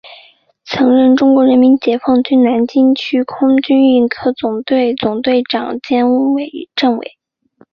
[0.65, 6.07] 曾任中国人民解放军南京军区空军预科总队总队长兼
[6.73, 7.11] 政委。